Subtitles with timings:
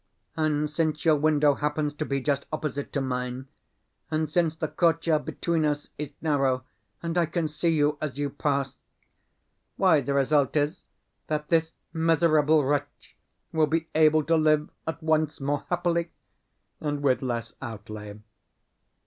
[0.35, 3.47] And since your window happens to be just opposite to mine,
[4.09, 6.63] and since the courtyard between us is narrow
[7.03, 8.79] and I can see you as you pass,
[9.77, 10.85] why, the result is
[11.27, 13.15] that this miserable wretch
[13.53, 16.09] will be able to live at once more happily
[16.79, 18.19] and with less outlay.